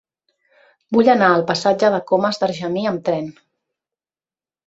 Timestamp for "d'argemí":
2.43-2.85